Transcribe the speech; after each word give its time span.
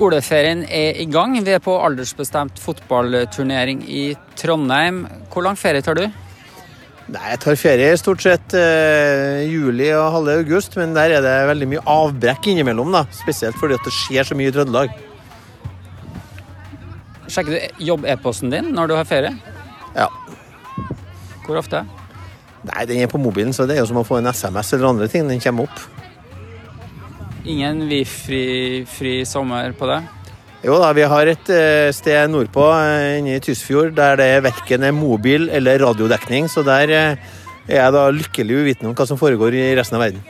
Skoleferien 0.00 0.62
er 0.64 0.96
i 0.96 1.04
gang. 1.12 1.34
Vi 1.44 1.52
er 1.52 1.60
på 1.60 1.74
aldersbestemt 1.84 2.56
fotballturnering 2.62 3.82
i 3.84 4.14
Trondheim. 4.40 5.02
Hvor 5.28 5.44
lang 5.44 5.58
ferie 5.60 5.84
tar 5.84 5.98
du? 5.98 6.06
Nei, 7.10 7.26
Jeg 7.34 7.40
tar 7.42 7.58
ferie 7.60 7.98
stort 8.00 8.24
sett 8.24 8.54
eh, 8.56 9.42
juli 9.50 9.90
og 9.92 10.06
halve 10.14 10.38
august, 10.40 10.78
men 10.80 10.96
der 10.96 11.18
er 11.18 11.26
det 11.26 11.34
veldig 11.50 11.68
mye 11.74 11.84
avbrekk 11.84 12.48
innimellom. 12.48 12.96
da, 12.96 13.04
Spesielt 13.12 13.60
fordi 13.60 13.76
at 13.76 13.84
det 13.84 13.92
skjer 13.92 14.30
så 14.30 14.38
mye 14.40 14.48
i 14.48 14.56
Trøndelag. 14.56 14.96
Sjekker 17.28 17.52
du 17.58 17.86
jobb-e-posten 17.92 18.56
din 18.56 18.72
når 18.72 18.88
du 18.88 18.96
har 18.96 19.04
ferie? 19.10 19.36
Ja. 19.98 20.08
Hvor 21.44 21.60
ofte? 21.60 21.84
Nei, 22.72 22.86
Den 22.88 23.04
er 23.04 23.12
på 23.12 23.20
mobilen, 23.20 23.52
så 23.52 23.68
det 23.68 23.76
er 23.76 23.84
jo 23.84 23.90
som 23.92 24.00
å 24.00 24.08
få 24.08 24.22
en 24.22 24.32
SMS 24.32 24.72
eller 24.78 24.94
andre 24.94 25.12
ting. 25.12 25.28
Den 25.28 25.44
kommer 25.44 25.68
opp. 25.68 25.99
Ingen 27.48 27.86
vifri, 27.88 28.84
fri 28.88 29.20
sommer 29.24 29.72
på 29.76 29.88
det? 29.88 30.00
Jo 30.60 30.76
da, 30.76 30.90
vi 30.92 31.06
har 31.08 31.28
et 31.30 31.52
eh, 31.54 31.88
sted 31.96 32.28
nordpå, 32.28 32.66
eh, 32.76 33.18
inne 33.20 33.38
i 33.38 33.40
Tysfjord, 33.40 33.94
der 33.96 34.18
det 34.20 34.42
verken 34.44 34.84
er 34.84 34.92
mobil 34.92 35.48
eller 35.48 35.80
radiodekning. 35.80 36.50
Så 36.52 36.60
der 36.66 36.92
eh, 36.92 37.30
er 37.64 37.78
jeg 37.78 37.94
da 37.96 38.02
lykkelig 38.12 38.58
uvitende 38.60 38.90
om 38.90 38.98
hva 38.98 39.06
som 39.08 39.20
foregår 39.20 39.56
i 39.56 39.70
resten 39.78 39.96
av 39.96 40.04
verden. 40.04 40.20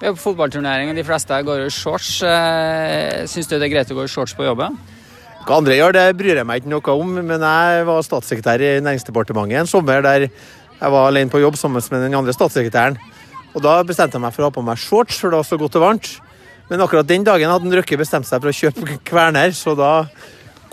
Vi 0.00 0.08
er 0.10 0.16
på 0.16 0.24
fotballturnering, 0.24 0.90
og 0.90 0.98
de 0.98 1.06
fleste 1.06 1.38
går 1.46 1.62
i 1.62 1.70
shorts. 1.70 2.16
Syns 3.30 3.46
du 3.46 3.54
det 3.54 3.68
er 3.68 3.74
greit 3.76 3.92
å 3.94 3.98
gå 4.00 4.08
i 4.08 4.10
shorts 4.10 4.34
på 4.34 4.48
jobben? 4.48 4.74
Hva 5.46 5.60
andre 5.60 5.78
gjør, 5.78 5.94
det 5.94 6.04
bryr 6.18 6.40
jeg 6.40 6.46
meg 6.48 6.62
ikke 6.62 6.72
noe 6.72 6.96
om, 6.98 7.14
men 7.22 7.46
jeg 7.46 7.86
var 7.86 8.02
statssekretær 8.06 8.62
i 8.62 8.72
Næringsdepartementet 8.82 9.62
en 9.62 9.70
sommer 9.70 10.02
der 10.02 10.26
jeg 10.26 10.90
var 10.90 11.06
alene 11.06 11.30
på 11.30 11.38
jobb 11.38 11.54
sammen 11.58 11.82
med 11.94 12.08
den 12.08 12.18
andre 12.18 12.34
statssekretæren. 12.34 12.98
Og 13.52 13.62
Da 13.64 13.80
bestemte 13.84 14.16
jeg 14.16 14.24
meg 14.24 14.34
for 14.34 14.44
å 14.44 14.50
ha 14.50 14.54
på 14.54 14.64
meg 14.64 14.80
shorts, 14.80 15.18
for 15.20 15.32
det 15.32 15.40
var 15.42 15.48
så 15.48 15.58
godt 15.60 15.76
og 15.80 15.84
varmt. 15.84 16.12
Men 16.70 16.80
akkurat 16.80 17.08
den 17.08 17.24
dagen 17.26 17.50
hadde 17.52 17.76
Røkke 17.76 17.98
bestemt 18.00 18.28
seg 18.28 18.40
for 18.40 18.52
å 18.52 18.56
kjøpe 18.56 18.96
kverner, 19.10 19.52
så 19.56 19.76
da 19.76 19.92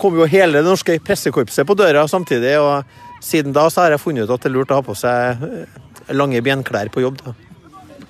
kom 0.00 0.16
jo 0.16 0.28
hele 0.30 0.62
det 0.62 0.70
norske 0.70 0.96
pressekorpset 1.04 1.68
på 1.68 1.76
døra 1.76 2.06
samtidig. 2.08 2.56
og 2.56 3.20
Siden 3.20 3.52
da 3.52 3.66
så 3.68 3.84
har 3.84 3.94
jeg 3.94 4.00
funnet 4.00 4.24
ut 4.24 4.32
at 4.32 4.40
det 4.40 4.48
er 4.48 4.56
lurt 4.56 4.72
å 4.72 4.80
ha 4.80 4.84
på 4.86 4.96
seg 4.96 5.44
eh, 5.44 5.78
lange 6.16 6.40
benklær 6.40 6.88
på 6.92 7.04
jobb. 7.04 7.20
da. 7.26 7.36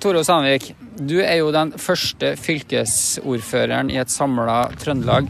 Tore 0.01 0.23
Sandvik, 0.25 0.71
du 0.97 1.19
er 1.19 1.41
jo 1.41 1.51
den 1.53 1.75
første 1.77 2.31
fylkesordføreren 2.39 3.91
i 3.93 3.99
et 4.01 4.09
samla 4.09 4.63
Trøndelag. 4.81 5.27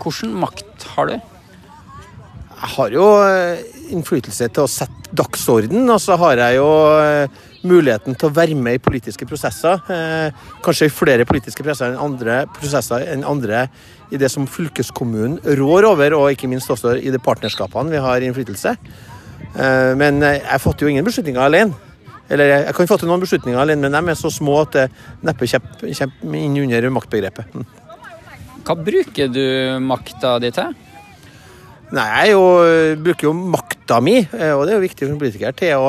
Hvilken 0.00 0.36
makt 0.42 0.84
har 0.94 1.10
du? 1.10 1.16
Jeg 2.60 2.72
har 2.76 2.92
jo 2.92 3.06
eh, 3.24 3.64
innflytelse 3.90 4.50
til 4.52 4.66
å 4.66 4.70
sette 4.70 5.16
dagsorden, 5.16 5.88
og 5.90 5.98
så 5.98 6.20
har 6.20 6.38
jeg 6.44 6.60
jo 6.60 6.68
eh, 7.00 7.40
muligheten 7.66 8.16
til 8.16 8.30
å 8.30 8.34
være 8.34 8.56
med 8.56 8.78
i 8.78 8.82
politiske 8.82 9.26
prosesser. 9.28 9.80
Eh, 9.92 10.46
kanskje 10.64 10.88
i 10.88 10.92
flere 10.92 11.26
politiske 11.28 11.64
prosesser 11.64 11.92
enn 11.92 12.02
andre, 12.02 12.42
prosesser 12.56 13.04
enn 13.12 13.26
andre 13.28 13.66
i 14.10 14.20
det 14.20 14.30
som 14.32 14.48
fylkeskommunen 14.50 15.38
rår 15.60 15.88
over, 15.90 16.16
og 16.16 16.32
ikke 16.34 16.50
minst 16.50 16.70
også 16.72 16.96
i 16.98 17.12
de 17.12 17.22
partnerskapene 17.22 17.92
vi 17.92 18.02
har 18.02 18.24
innflytelse. 18.24 18.76
Eh, 19.50 19.92
men 20.00 20.22
jeg 20.24 20.62
fatter 20.62 20.86
jo 20.86 20.92
ingen 20.94 21.06
beslutninger 21.06 21.42
alene. 21.44 21.88
Eller 22.30 22.52
jeg 22.52 22.74
kan 22.76 22.86
fatte 22.86 23.08
noen 23.10 23.22
beslutninger 23.24 23.58
alene, 23.58 23.88
men 23.88 23.96
de 23.96 24.12
er 24.12 24.18
så 24.18 24.30
små 24.30 24.60
at 24.62 24.76
det 24.76 24.86
neppe 25.26 25.48
kommer 25.50 26.38
inn 26.38 26.60
under 26.62 26.92
maktbegrepet. 26.94 27.56
Mm. 27.56 27.66
Hva 28.60 28.76
bruker 28.76 29.32
du 29.32 29.42
makta 29.82 30.36
di 30.38 30.52
til? 30.54 30.76
Nei, 31.90 32.06
Jeg 32.20 32.36
jo, 32.36 32.42
bruker 33.02 33.26
jo 33.26 33.32
makta 33.34 33.98
mi, 33.98 34.20
og 34.22 34.62
det 34.62 34.70
er 34.70 34.76
jo 34.76 34.84
viktig 34.84 35.06
for 35.08 35.10
en 35.10 35.18
politiker, 35.18 35.56
til 35.58 35.88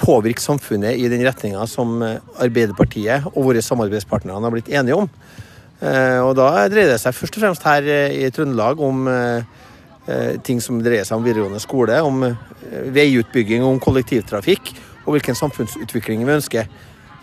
påvirke 0.00 0.42
samfunnet 0.42 0.98
i 0.98 1.08
den 1.12 1.24
retninga 1.26 1.66
som 1.70 1.98
Arbeiderpartiet 2.02 3.28
og 3.32 3.50
våre 3.50 3.62
samarbeidspartnere 3.64 4.40
har 4.42 4.54
blitt 4.54 4.72
enige 4.72 4.98
om. 5.04 5.10
Og 5.84 6.32
Da 6.38 6.48
dreier 6.70 6.94
det 6.94 7.00
seg 7.02 7.16
først 7.16 7.36
og 7.36 7.44
fremst 7.44 7.66
her 7.66 7.86
i 8.08 8.30
Trøndelag 8.32 8.80
om 8.80 9.08
ting 10.44 10.60
som 10.60 10.80
dreier 10.84 11.04
seg 11.04 11.18
om 11.18 11.24
videregående 11.24 11.60
skole, 11.62 11.98
om 12.04 12.24
veiutbygging, 12.94 13.64
om 13.64 13.80
kollektivtrafikk 13.82 14.72
og 15.04 15.16
hvilken 15.16 15.36
samfunnsutvikling 15.36 16.24
vi 16.24 16.36
ønsker. 16.38 16.70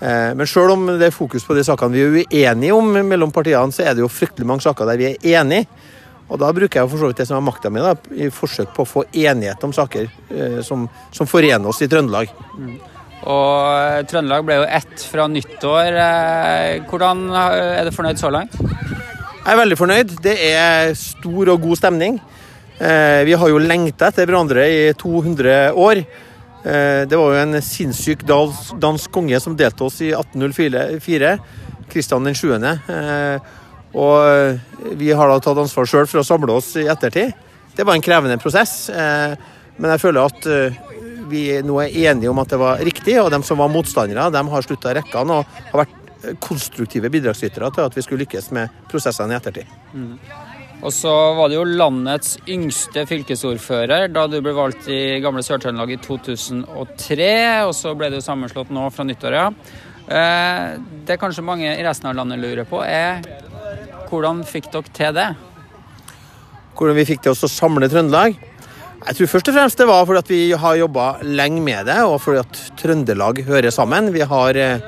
Men 0.01 0.47
selv 0.49 0.73
om 0.73 0.87
det 0.97 1.09
er 1.09 1.15
fokus 1.15 1.45
på 1.45 1.55
de 1.57 1.63
sakene 1.65 1.93
vi 1.93 2.25
er 2.25 2.53
uenige 2.53 2.73
om 2.73 2.89
mellom 3.05 3.33
partiene, 3.33 3.73
så 3.73 3.85
er 3.85 3.95
det 3.95 4.01
jo 4.01 4.09
fryktelig 4.09 4.47
mange 4.49 4.65
saker 4.65 4.89
der 4.89 5.01
vi 5.01 5.11
er 5.11 5.41
enige. 5.41 5.67
Og 6.31 6.39
da 6.39 6.51
bruker 6.55 6.79
jeg 6.79 6.91
for 6.91 7.01
så 7.01 7.09
vidt 7.09 7.19
det 7.19 7.27
som 7.27 7.37
er 7.37 7.43
makta 7.43 7.69
mi, 7.73 7.83
i 8.15 8.29
forsøk 8.31 8.71
på 8.75 8.85
å 8.85 8.87
få 8.87 9.03
enighet 9.11 9.63
om 9.67 9.73
saker 9.75 10.07
eh, 10.07 10.59
som, 10.63 10.87
som, 11.11 11.27
forener 11.27 11.67
oss 11.67 11.81
i 11.83 11.89
Trøndelag. 11.91 12.31
Mm. 12.55 12.77
Og 13.31 14.07
Trøndelag 14.09 14.47
ble 14.47 14.61
jo 14.61 14.69
ett 14.79 15.03
fra 15.11 15.27
nyttår. 15.29 15.97
Hvordan 16.89 17.27
er 17.35 17.85
du 17.85 17.91
fornøyd 17.93 18.17
så 18.17 18.31
langt? 18.33 18.55
Jeg 18.55 19.51
er 19.53 19.59
veldig 19.59 19.77
fornøyd. 19.77 20.15
Det 20.23 20.33
er 20.47 20.95
stor 20.97 21.51
og 21.53 21.67
god 21.67 21.77
stemning. 21.77 22.17
Vi 22.81 23.35
har 23.37 23.51
jo 23.51 23.61
lengta 23.61 24.09
etter 24.09 24.25
hverandre 24.25 24.65
i 24.65 24.81
200 24.97 25.77
år. 25.77 26.01
Det 26.63 27.19
var 27.19 27.35
jo 27.35 27.43
en 27.43 27.61
sinnssyk 27.61 28.25
dansk 28.25 29.13
konge 29.13 29.37
som 29.43 29.53
delte 29.57 29.85
oss 29.85 30.01
i 30.01 30.09
1804. 30.17 31.35
Kristian 31.93 32.33
7. 32.33 32.55
Og 33.97 34.17
eh, 34.23 34.59
vi 34.99 35.11
har 35.11 35.31
da 35.31 35.39
tatt 35.43 35.59
ansvar 35.59 35.89
sjøl 35.89 36.07
for 36.07 36.21
å 36.21 36.27
samle 36.27 36.55
oss 36.55 36.73
i 36.79 36.87
ettertid. 36.91 37.33
Det 37.75 37.87
var 37.87 37.97
en 37.97 38.03
krevende 38.03 38.39
prosess, 38.39 38.89
eh, 38.89 39.33
men 39.77 39.93
jeg 39.93 40.03
føler 40.03 40.27
at 40.27 40.47
eh, 40.51 40.79
vi 41.31 41.45
nå 41.63 41.79
er 41.83 41.97
enige 42.11 42.31
om 42.31 42.39
at 42.43 42.51
det 42.51 42.59
var 42.59 42.83
riktig, 42.83 43.17
og 43.21 43.31
de 43.31 43.41
som 43.47 43.59
var 43.59 43.71
motstandere, 43.71 44.29
de 44.31 44.45
har 44.53 44.67
slutta 44.67 44.95
rekkene 44.97 45.41
og 45.41 45.59
har 45.71 45.83
vært 45.83 46.37
konstruktive 46.43 47.09
bidragsytere 47.09 47.71
til 47.73 47.87
at 47.87 47.95
vi 47.97 48.03
skulle 48.05 48.25
lykkes 48.25 48.51
med 48.55 48.81
prosessene 48.91 49.33
i 49.33 49.39
ettertid. 49.39 49.69
Mm. 49.95 50.17
Og 50.81 50.93
så 50.93 51.11
var 51.37 51.49
det 51.49 51.57
jo 51.59 51.65
landets 51.65 52.35
yngste 52.49 53.03
fylkesordfører 53.09 54.07
da 54.09 54.25
du 54.29 54.39
ble 54.41 54.53
valgt 54.57 54.87
i 54.89 55.19
gamle 55.21 55.43
Sør-Trøndelag 55.45 55.93
i 55.93 55.99
2003. 56.01 57.29
Og 57.67 57.73
så 57.77 57.93
ble 57.97 58.09
du 58.13 58.17
sammenslått 58.21 58.73
nå 58.73 58.87
fra 58.93 59.05
nyttår, 59.05 59.37
ja. 59.37 59.47
Det 61.05 61.19
kanskje 61.21 61.45
mange 61.45 61.69
i 61.69 61.85
resten 61.85 62.09
av 62.09 62.17
landet 62.17 62.41
lurer 62.41 62.65
på, 62.67 62.81
er 62.81 63.21
hvordan 64.11 64.43
fikk 64.47 64.71
dere 64.73 64.95
til 64.95 65.15
det? 65.15 65.27
Hvordan 66.75 66.97
vi 66.97 67.07
fikk 67.07 67.23
til 67.23 67.33
oss 67.33 67.45
å 67.47 67.51
samle 67.51 67.87
Trøndelag? 67.91 68.39
Jeg 69.01 69.17
tror 69.17 69.29
først 69.31 69.49
og 69.49 69.55
fremst 69.55 69.79
det 69.81 69.87
var 69.89 70.03
fordi 70.05 70.21
at 70.21 70.31
vi 70.31 70.41
har 70.63 70.77
jobba 70.77 71.05
lenge 71.25 71.61
med 71.63 71.87
det, 71.89 71.99
og 72.05 72.19
fordi 72.21 72.41
at 72.43 72.59
Trøndelag 72.77 73.41
hører 73.47 73.73
sammen. 73.73 74.11
Vi 74.13 74.21
har 74.27 74.59
eh, 74.59 74.83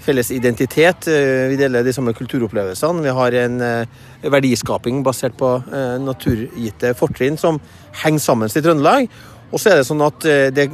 felles 0.00 0.30
identitet, 0.32 1.10
eh, 1.12 1.50
vi 1.50 1.58
deler 1.60 1.84
de 1.84 1.92
samme 1.92 2.14
kulturopplevelsene. 2.16 3.04
Vi 3.04 3.16
har 3.18 3.36
en 3.42 3.60
eh, 3.66 3.98
verdiskaping 4.22 5.02
basert 5.04 5.36
på 5.40 5.52
naturgitte 6.00 6.94
fortrinn 6.96 7.36
som 7.40 7.60
henger 8.04 8.24
sammen 8.24 8.52
i 8.52 8.64
Trøndelag. 8.64 9.10
Og 9.50 9.60
så 9.60 9.72
er 9.72 9.80
det 9.80 9.88
sånn 9.88 10.06
at 10.06 10.22
det 10.54 10.68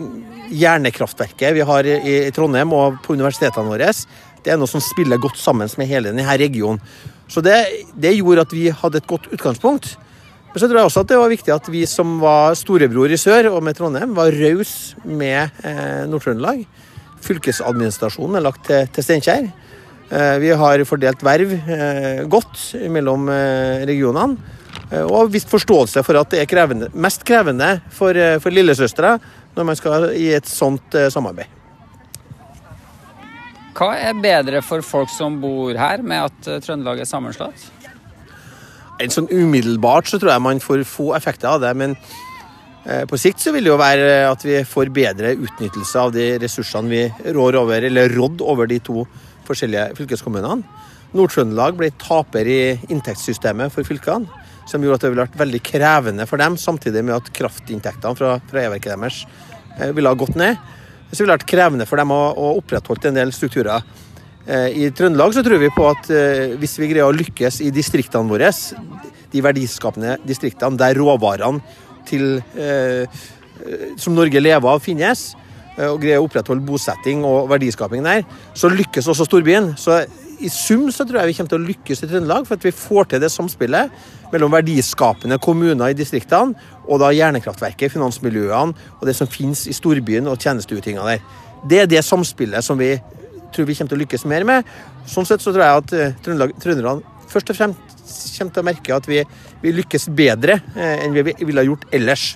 hjernekraftverket 0.52 1.54
vi 1.56 1.64
har 1.64 1.86
i 1.88 2.16
Trondheim 2.36 2.74
og 2.76 2.98
på 3.02 3.16
universitetene 3.16 3.70
våre, 3.72 3.88
det 4.46 4.54
er 4.54 4.58
noe 4.60 4.70
som 4.70 4.82
spiller 4.84 5.18
godt 5.18 5.40
sammen 5.42 5.68
med 5.78 5.90
hele 5.90 6.12
denne 6.12 6.38
regionen. 6.38 6.78
Så 7.26 7.42
det, 7.42 7.58
det, 7.98 8.14
gjorde 8.14 8.46
at 8.46 8.52
vi 8.54 8.68
hadde 8.70 9.02
et 9.02 9.08
godt 9.10 9.26
utgangspunkt. 9.34 9.96
Men 10.52 10.62
så 10.62 10.68
tror 10.68 10.78
jeg 10.78 10.88
også 10.88 11.02
at 11.02 11.10
det 11.10 11.18
var 11.18 11.32
viktig 11.32 11.52
at 11.52 11.70
vi 11.72 11.82
som 11.90 12.20
var 12.22 12.54
storebror 12.56 13.10
i 13.12 13.18
sør 13.18 13.50
og 13.50 13.64
med 13.66 13.76
Trondheim, 13.76 14.14
var 14.16 14.30
rause 14.30 14.94
med 15.04 15.50
eh, 15.66 16.04
Nord-Trøndelag. 16.08 16.62
Fylkesadministrasjonen 17.26 18.38
er 18.38 18.46
lagt 18.46 18.62
til, 18.70 18.86
til 18.94 19.04
Steinkjer. 19.04 19.50
Eh, 20.06 20.36
vi 20.40 20.54
har 20.54 20.86
fordelt 20.86 21.26
verv 21.26 21.56
eh, 21.58 22.22
godt 22.30 22.62
mellom 22.94 23.26
eh, 23.34 23.82
regionene. 23.90 24.54
Eh, 24.92 25.02
og 25.02 25.34
vist 25.34 25.50
forståelse 25.50 26.06
for 26.06 26.22
at 26.22 26.30
det 26.32 26.44
er 26.44 26.50
krevende, 26.54 26.92
mest 26.94 27.26
krevende 27.26 27.80
for, 27.90 28.14
eh, 28.14 28.38
for 28.38 28.54
lillesøstre 28.54 29.16
når 29.58 29.70
man 29.74 29.82
skal 29.82 30.10
i 30.14 30.30
et 30.38 30.46
sånt 30.46 30.94
samarbeid. 31.10 31.56
Hva 33.76 33.90
er 34.00 34.17
bedre 34.17 34.62
for 34.64 34.81
folk 34.84 35.11
som 35.12 35.34
bor 35.43 35.76
her, 35.76 36.00
med 36.00 36.31
at 36.31 36.49
eh, 36.49 36.61
Trøndelag 36.64 37.02
er 37.02 37.08
sammenslått? 37.08 37.67
En 39.05 39.12
sånn 39.12 39.28
Umiddelbart 39.28 40.08
så 40.08 40.17
tror 40.20 40.32
jeg 40.32 40.44
man 40.46 40.62
får 40.64 40.87
få 40.88 41.11
effekter 41.19 41.50
av 41.50 41.61
det. 41.61 41.75
Men 41.76 41.93
eh, 41.93 43.05
på 43.08 43.20
sikt 43.20 43.43
så 43.44 43.52
vil 43.52 43.69
det 43.69 43.75
jo 43.75 43.81
være 43.81 44.06
at 44.31 44.46
vi 44.49 44.62
får 44.64 44.93
bedre 44.96 45.34
utnyttelse 45.37 46.06
av 46.06 46.14
de 46.14 46.31
ressursene 46.40 46.88
vi 46.88 47.32
rår 47.37 47.61
over, 47.61 47.84
eller 47.90 48.17
rådd 48.17 48.40
over 48.40 48.70
de 48.70 48.81
to 48.87 49.05
forskjellige 49.46 49.90
fylkeskommunene. 50.00 50.64
Nord-Trøndelag 51.17 51.76
ble 51.76 51.93
taper 52.00 52.49
i 52.49 52.61
inntektssystemet 52.88 53.75
for 53.75 53.87
fylkene, 53.87 54.44
som 54.67 54.82
gjorde 54.82 54.99
at 54.99 55.05
det 55.05 55.12
ville 55.12 55.26
vært 55.28 55.38
veldig 55.44 55.61
krevende 55.69 56.25
for 56.26 56.40
dem, 56.40 56.56
samtidig 56.58 57.05
med 57.05 57.19
at 57.20 57.28
kraftinntektene 57.37 58.17
fra, 58.19 58.32
fra 58.49 58.64
e-verket 58.64 58.96
deres 58.96 59.20
eh, 59.76 59.93
ville 59.93 60.08
ha 60.08 60.17
gått 60.17 60.40
ned 60.40 60.56
så 61.12 61.23
ville 61.23 61.32
det 61.32 61.38
vært 61.38 61.50
krevende 61.50 61.87
for 61.88 62.00
dem 62.00 62.12
å, 62.14 62.20
å 62.35 62.53
opprettholde 62.58 63.11
en 63.11 63.20
del 63.20 63.32
strukturer. 63.35 63.85
Eh, 64.47 64.69
I 64.87 64.91
Trøndelag 64.94 65.35
så 65.35 65.43
tror 65.47 65.58
vi 65.62 65.73
på 65.75 65.87
at 65.91 66.11
eh, 66.14 66.55
hvis 66.61 66.76
vi 66.79 66.91
greier 66.93 67.08
å 67.08 67.14
lykkes 67.14 67.61
i 67.67 67.73
distriktene 67.75 68.31
våre, 68.31 68.53
de 69.32 69.43
verdiskapende 69.43 70.17
distriktene 70.26 70.79
der 70.79 70.99
råvarene 70.99 71.62
til, 72.06 72.38
eh, 72.55 73.25
som 73.99 74.14
Norge 74.14 74.43
lever 74.43 74.70
av, 74.70 74.82
finnes, 74.85 75.32
og 75.76 75.99
greier 76.00 76.23
å 76.23 76.25
opprettholde 76.25 76.64
bosetting 76.64 77.20
og 77.29 77.50
verdiskaping 77.50 78.06
der, 78.06 78.23
så 78.56 78.70
lykkes 78.73 79.11
også 79.12 79.26
storbyen. 79.29 79.75
Så 79.76 79.99
i 80.41 80.50
sum 80.53 80.87
så 80.93 81.06
tror 81.06 81.21
jeg 81.21 81.31
vi 81.31 81.35
kommer 81.38 81.53
til 81.53 81.61
å 81.61 81.67
lykkes 81.67 82.03
i 82.05 82.09
Trøndelag, 82.11 82.47
for 82.49 82.59
at 82.59 82.67
vi 82.67 82.73
får 82.75 83.11
til 83.11 83.23
det 83.23 83.31
samspillet 83.33 83.93
mellom 84.33 84.53
verdiskapende 84.55 85.38
kommuner 85.43 85.93
i 85.93 85.97
distriktene 85.97 86.56
og 86.87 87.00
da 87.03 87.12
hjernekraftverket, 87.15 87.94
finansmiljøene 87.94 88.91
og 88.99 89.05
det 89.09 89.17
som 89.19 89.31
finnes 89.31 89.67
i 89.71 89.75
storbyen 89.77 90.29
og 90.31 90.41
tjenesteutinga 90.43 91.06
der. 91.09 91.25
Det 91.67 91.83
er 91.83 91.91
det 91.91 92.05
samspillet 92.05 92.65
som 92.65 92.79
vi 92.79 92.94
tror 93.55 93.69
vi 93.69 93.77
kommer 93.79 93.93
til 93.94 93.99
å 93.99 94.03
lykkes 94.05 94.27
mer 94.29 94.47
med. 94.47 94.71
Sånn 95.09 95.29
sett 95.29 95.44
så 95.44 95.55
tror 95.55 95.65
jeg 95.65 95.83
at 95.83 95.97
uh, 95.97 96.49
trønderne 96.62 96.99
først 97.31 97.53
og 97.53 97.59
fremst 97.59 98.37
kommer 98.37 98.53
til 98.53 98.62
å 98.62 98.69
merke 98.69 98.97
at 98.97 99.09
vi, 99.11 99.23
vi 99.62 99.75
lykkes 99.75 100.11
bedre 100.17 100.61
uh, 100.77 100.97
enn 101.00 101.17
vi 101.17 101.31
ville 101.33 101.69
gjort 101.71 101.88
ellers. 101.97 102.35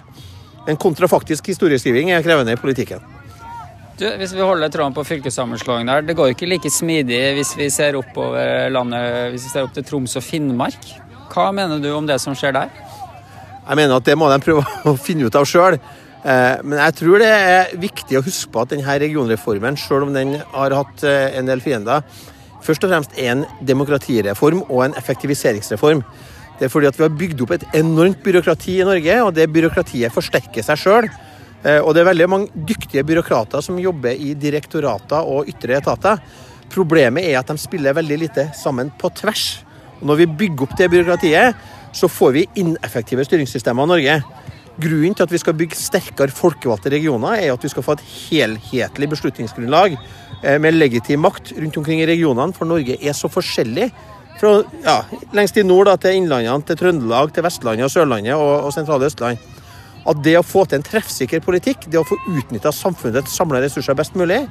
En 0.69 0.81
kontrafaktisk 0.81 1.53
historieskriving 1.53 2.15
er 2.15 2.25
krevende 2.25 2.57
i 2.57 2.61
politikken. 2.61 3.20
Du, 4.01 4.07
hvis 4.17 4.31
vi 4.33 4.41
holder 4.41 4.71
tråden 4.73 4.95
på 4.97 5.03
fylkessammenslåing 5.05 5.85
der, 5.85 6.01
det 6.09 6.15
går 6.17 6.31
ikke 6.33 6.47
like 6.49 6.71
smidig 6.73 7.19
hvis 7.37 7.51
vi 7.59 7.67
ser 7.69 7.99
oppover 7.99 8.71
landet, 8.73 9.35
hvis 9.35 9.45
vi 9.45 9.51
ser 9.53 9.67
opp 9.67 9.75
til 9.77 9.85
Troms 9.85 10.17
og 10.17 10.25
Finnmark. 10.25 10.87
Hva 11.29 11.51
mener 11.53 11.83
du 11.83 11.91
om 11.93 12.09
det 12.09 12.17
som 12.23 12.33
skjer 12.33 12.55
der? 12.57 12.73
Jeg 13.67 13.77
mener 13.77 13.99
at 14.01 14.07
det 14.09 14.17
må 14.17 14.31
de 14.33 14.41
prøve 14.41 14.65
å 14.89 14.97
finne 14.97 15.29
ut 15.29 15.37
av 15.37 15.45
sjøl. 15.45 15.77
Eh, 15.77 16.57
men 16.65 16.81
jeg 16.81 16.97
tror 16.97 17.21
det 17.21 17.29
er 17.29 17.77
viktig 17.83 18.17
å 18.17 18.25
huske 18.25 18.49
på 18.55 18.65
at 18.65 18.73
denne 18.73 18.97
regionreformen, 19.05 19.77
selv 19.77 20.09
om 20.09 20.17
den 20.17 20.39
har 20.55 20.79
hatt 20.81 21.05
eh, 21.05 21.37
en 21.37 21.53
del 21.53 21.61
fiender, 21.61 22.01
først 22.65 22.89
og 22.89 22.95
fremst 22.95 23.21
er 23.21 23.35
en 23.35 23.47
demokratireform 23.69 24.65
og 24.71 24.87
en 24.87 24.97
effektiviseringsreform. 24.97 26.01
Det 26.57 26.71
er 26.71 26.73
fordi 26.73 26.89
at 26.89 26.97
vi 26.97 27.05
har 27.05 27.19
bygd 27.21 27.45
opp 27.45 27.53
et 27.59 27.69
enormt 27.77 28.25
byråkrati 28.25 28.81
i 28.81 28.89
Norge, 28.89 29.25
og 29.27 29.37
det 29.37 29.53
byråkratiet 29.53 30.17
forsterker 30.17 30.65
seg 30.65 30.81
sjøl. 30.81 31.13
Eh, 31.61 31.81
og 31.81 31.93
det 31.93 32.03
er 32.03 32.11
veldig 32.11 32.29
mange 32.31 32.65
dyktige 32.69 33.05
byråkrater 33.05 33.65
som 33.65 33.81
jobber 33.81 34.17
i 34.17 34.33
direktorater 34.39 35.29
og 35.29 35.49
ytre 35.51 35.77
etater. 35.81 36.21
Problemet 36.73 37.27
er 37.27 37.41
at 37.41 37.51
de 37.51 37.61
spiller 37.61 37.97
veldig 37.97 38.21
lite 38.23 38.47
sammen 38.57 38.93
på 39.01 39.11
tvers. 39.19 39.65
Og 40.01 40.09
når 40.09 40.23
vi 40.23 40.33
bygger 40.45 40.67
opp 40.67 40.77
det 40.79 40.89
byråkratiet, 40.93 41.67
så 41.93 42.09
får 42.09 42.37
vi 42.37 42.47
ineffektive 42.63 43.27
styringssystemer 43.27 43.85
i 43.85 43.93
Norge. 43.93 44.21
Grunnen 44.81 45.17
til 45.17 45.27
at 45.27 45.35
vi 45.35 45.41
skal 45.43 45.57
bygge 45.59 45.77
sterkere 45.77 46.33
folkevalgte 46.33 46.93
regioner, 46.95 47.37
er 47.37 47.53
at 47.53 47.65
vi 47.65 47.73
skal 47.73 47.85
få 47.85 47.99
et 47.99 48.07
helhetlig 48.07 49.11
beslutningsgrunnlag 49.13 49.99
eh, 49.99 50.57
med 50.63 50.79
legitim 50.79 51.27
makt 51.27 51.53
rundt 51.59 51.77
omkring 51.77 52.01
i 52.01 52.09
regionene, 52.09 52.57
for 52.57 52.71
Norge 52.71 52.97
er 52.97 53.17
så 53.19 53.29
forskjellig. 53.29 53.91
Fra 54.41 54.63
ja, 54.87 55.03
lengst 55.37 55.59
i 55.61 55.67
nord 55.67 55.91
da, 55.91 55.99
til 56.01 56.17
Innlandene, 56.17 56.65
til 56.65 56.79
Trøndelag, 56.81 57.35
til 57.35 57.45
Vestlandet 57.45 57.91
og 57.91 57.93
Sørlandet 57.93 58.39
og, 58.39 58.71
og 58.71 58.73
sentrale 58.73 59.11
Østland 59.11 59.60
at 60.09 60.21
det 60.25 60.37
å 60.39 60.47
få 60.47 60.65
til 60.65 60.81
en 60.81 60.87
treffsikker 60.87 61.43
politikk, 61.45 61.85
det 61.91 62.01
å 62.01 62.07
få 62.07 62.17
utnytta 62.31 62.73
samfunnets 62.73 63.35
samla 63.37 63.61
ressurser 63.65 63.99
best 63.99 64.17
mulig, 64.19 64.43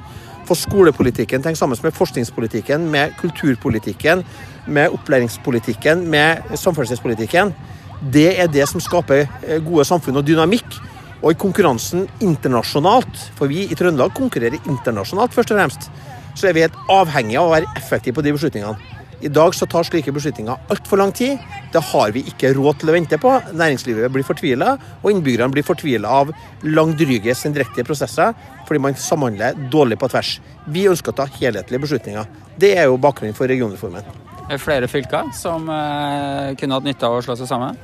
få 0.48 0.56
skolepolitikken 0.58 1.42
tenkt 1.44 1.60
sammen 1.60 1.78
med 1.82 1.96
forskningspolitikken, 1.96 2.86
med 2.90 3.16
kulturpolitikken, 3.20 4.24
med 4.70 4.94
opplæringspolitikken, 4.96 6.06
med 6.10 6.54
samferdselspolitikken, 6.58 7.52
det 8.00 8.30
er 8.40 8.48
det 8.48 8.64
som 8.68 8.80
skaper 8.80 9.26
eh, 9.26 9.58
gode 9.64 9.84
samfunn 9.88 10.20
og 10.20 10.24
dynamikk. 10.26 10.78
Og 11.20 11.34
i 11.34 11.40
konkurransen 11.40 12.06
internasjonalt, 12.24 13.26
for 13.36 13.50
vi 13.52 13.66
i 13.66 13.76
Trøndelag 13.76 14.14
konkurrerer 14.16 14.70
internasjonalt 14.70 15.34
først 15.36 15.52
og 15.52 15.60
fremst, 15.60 15.90
så 16.32 16.48
er 16.48 16.56
vi 16.56 16.64
helt 16.64 16.78
avhengige 16.88 17.42
av 17.42 17.50
å 17.50 17.52
være 17.58 17.74
effektive 17.76 18.16
på 18.16 18.24
de 18.24 18.32
beslutningene. 18.38 18.99
I 19.20 19.28
dag 19.28 19.52
så 19.54 19.66
tar 19.68 19.84
slike 19.84 20.12
beslutninger 20.16 20.70
altfor 20.72 20.96
lang 21.00 21.10
tid. 21.12 21.40
Det 21.72 21.82
har 21.90 22.12
vi 22.14 22.22
ikke 22.30 22.54
råd 22.56 22.80
til 22.80 22.90
å 22.90 22.94
vente 22.96 23.18
på. 23.20 23.34
Næringslivet 23.52 24.12
blir 24.14 24.24
fortvila, 24.24 24.76
og 25.02 25.12
innbyggerne 25.12 25.52
blir 25.52 25.66
fortvila 25.66 26.14
av 26.22 26.32
langdryge, 26.64 27.34
sendrektige 27.36 27.84
prosesser 27.88 28.32
fordi 28.68 28.80
man 28.84 28.96
samhandler 28.96 29.56
dårlig 29.72 29.98
på 30.00 30.08
tvers. 30.12 30.36
Vi 30.70 30.86
ønsker 30.88 31.12
å 31.12 31.18
ta 31.20 31.26
helhetlige 31.36 31.82
beslutninger. 31.82 32.28
Det 32.60 32.72
er 32.78 32.88
jo 32.88 33.00
bakgrunnen 33.02 33.36
for 33.36 33.50
regionreformen. 33.50 34.06
Er 34.46 34.56
det 34.56 34.62
flere 34.62 34.88
fylker 34.90 35.32
som 35.36 35.68
eh, 35.68 36.52
kunne 36.58 36.78
hatt 36.78 36.86
nytte 36.86 37.06
av 37.06 37.18
å 37.18 37.24
slå 37.24 37.36
seg 37.38 37.50
sammen? 37.50 37.76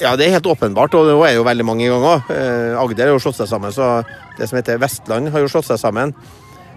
Ja, 0.00 0.16
det 0.18 0.26
er 0.26 0.34
helt 0.34 0.48
åpenbart, 0.50 0.96
og 0.98 1.06
det 1.06 1.14
er 1.28 1.36
jo 1.36 1.44
veldig 1.46 1.66
mange 1.68 1.86
ganger. 1.86 2.24
Eh, 2.34 2.80
Agder 2.80 3.06
har 3.06 3.14
jo 3.14 3.22
slått 3.22 3.38
seg 3.38 3.52
sammen, 3.52 3.72
så 3.72 4.00
det 4.38 4.48
som 4.50 4.58
heter 4.58 4.80
Vestland 4.82 5.30
har 5.30 5.44
jo 5.44 5.52
slått 5.52 5.68
seg 5.68 5.78
sammen. 5.78 6.16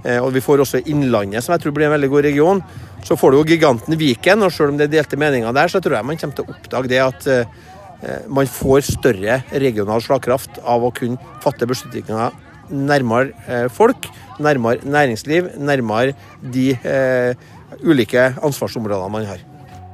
Eh, 0.04 0.20
og 0.22 0.30
vi 0.36 0.44
får 0.44 0.62
også 0.64 0.84
Innlandet, 0.92 1.44
som 1.44 1.56
jeg 1.56 1.64
tror 1.64 1.74
blir 1.76 1.88
en 1.88 1.96
veldig 1.96 2.12
god 2.14 2.28
region. 2.28 2.62
Så 3.08 3.16
får 3.16 3.32
du 3.32 3.38
jo 3.40 3.48
giganten 3.48 3.96
Viken, 3.96 4.44
og 4.44 4.52
selv 4.52 4.74
om 4.74 4.80
det 4.80 4.90
er 4.90 4.98
delte 4.98 5.20
meninger 5.20 5.54
der, 5.56 5.72
så 5.72 5.80
tror 5.80 5.96
jeg 5.96 6.08
man 6.10 6.20
kommer 6.20 6.36
til 6.36 6.44
å 6.44 6.52
oppdage 6.52 6.92
det 6.92 7.00
at 7.00 7.28
eh, 7.32 8.24
man 8.28 8.50
får 8.52 8.84
større 8.90 9.38
regional 9.54 10.04
slagkraft 10.04 10.60
av 10.68 10.84
å 10.84 10.92
kunne 10.92 11.40
fatte 11.44 11.70
beslutninger 11.70 12.36
nærmere 12.68 13.32
eh, 13.48 13.68
folk, 13.72 14.10
nærmere 14.44 14.84
næringsliv, 14.84 15.54
nærmere 15.56 16.18
de 16.44 16.74
eh, 16.76 17.48
ulike 17.80 18.34
ansvarsområdene 18.44 19.14
man 19.14 19.30
har. 19.30 19.46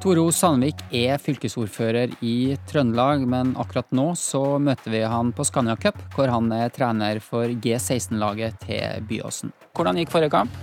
Toro 0.04 0.26
Sandvik 0.36 0.82
er 0.92 1.22
fylkesordfører 1.22 2.18
i 2.26 2.58
Trøndelag, 2.68 3.22
men 3.30 3.54
akkurat 3.62 3.94
nå 3.96 4.10
så 4.20 4.58
møter 4.60 4.92
vi 4.92 5.04
han 5.08 5.30
på 5.38 5.46
Scania 5.48 5.78
Cup, 5.80 6.02
hvor 6.18 6.34
han 6.34 6.50
er 6.58 6.74
trener 6.74 7.22
for 7.24 7.46
G16-laget 7.46 8.58
til 8.66 9.06
Byåsen. 9.08 9.54
Hvordan 9.78 10.02
gikk 10.02 10.12
forrige 10.12 10.34
kamp? 10.34 10.58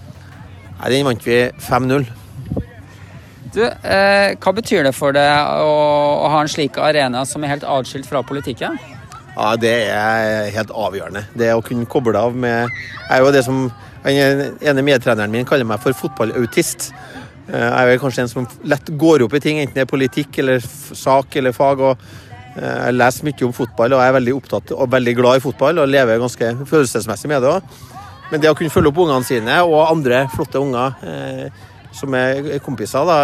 Nei, 0.81 0.91
Den 0.93 1.07
vant 1.09 1.25
vi 1.25 1.39
5-0. 1.63 2.11
Du, 3.55 3.65
eh, 3.67 4.37
Hva 4.39 4.53
betyr 4.55 4.87
det 4.87 4.95
for 4.95 5.15
deg 5.17 5.27
å, 5.27 5.71
å, 6.23 6.31
ha 6.31 6.43
en 6.45 6.51
slik 6.51 6.79
arena 6.79 7.25
som 7.27 7.43
er 7.43 7.57
helt 7.57 7.67
atskilt 7.67 8.07
fra 8.07 8.23
politikken? 8.27 8.79
Ja, 9.35 9.55
Det 9.59 9.75
er 9.91 10.51
helt 10.55 10.71
avgjørende. 10.71 11.25
Det 11.35 11.51
å 11.55 11.63
kunne 11.65 11.89
koble 11.91 12.19
av 12.19 12.37
med 12.37 12.69
Jeg 12.69 13.17
er 13.17 13.25
jo 13.25 13.33
det 13.35 13.45
som 13.47 13.63
Den 14.05 14.57
ene 14.63 14.85
medtreneren 14.87 15.33
min 15.33 15.45
kaller 15.45 15.67
meg 15.69 15.83
for 15.83 15.93
fotballautist. 15.93 16.91
Eh, 17.51 17.67
jeg 17.67 17.95
er 17.97 18.01
kanskje 18.01 18.25
en 18.25 18.33
som 18.33 18.47
lett 18.65 18.93
går 18.97 19.27
opp 19.27 19.35
i 19.35 19.43
ting, 19.43 19.59
enten 19.61 19.77
det 19.77 19.85
er 19.85 19.91
politikk 19.91 20.39
eller 20.41 20.63
sak 20.63 21.37
eller 21.37 21.53
fag. 21.57 21.83
og 21.91 21.99
eh, 22.57 22.79
Jeg 22.87 22.97
leser 22.97 23.29
mye 23.29 23.47
om 23.49 23.57
fotball 23.57 23.97
og 23.97 24.05
jeg 24.05 24.13
er 24.13 24.19
veldig 24.21 24.37
opptatt 24.37 24.75
og 24.77 24.93
veldig 24.95 25.17
glad 25.19 25.41
i 25.41 25.45
fotball 25.45 25.83
og 25.83 25.91
lever 25.91 26.23
ganske 26.23 26.53
følelsesmessig 26.71 27.33
med 27.33 27.43
det 27.43 27.57
òg. 27.57 27.75
Men 28.31 28.43
det 28.43 28.51
å 28.51 28.55
kunne 28.55 28.71
følge 28.71 28.93
opp 28.93 29.03
ungene 29.03 29.27
sine 29.27 29.59
og 29.67 29.89
andre 29.89 30.23
flotte 30.31 30.63
unger 30.63 30.95
eh, 31.03 31.67
som 31.97 32.15
er 32.15 32.59
kompiser 32.65 33.07
da, 33.09 33.19